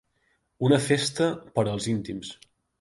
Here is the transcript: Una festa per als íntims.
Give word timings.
Una 0.69 0.79
festa 0.87 1.29
per 1.59 1.69
als 1.77 1.91
íntims. 1.95 2.35